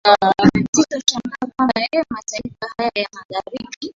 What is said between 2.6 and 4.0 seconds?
haya ya magharibi